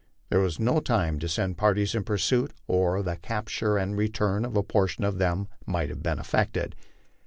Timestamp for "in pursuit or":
1.93-3.03